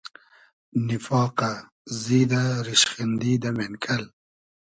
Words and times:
نیفاقۂ، 0.87 1.51
زیدۂ، 2.01 2.43
ریشخیندی 2.67 3.33
دۂ 3.41 3.49
مېنکئل 3.57 4.03